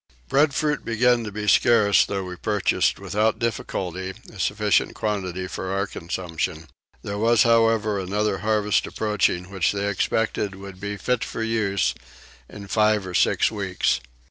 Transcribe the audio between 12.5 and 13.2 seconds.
five or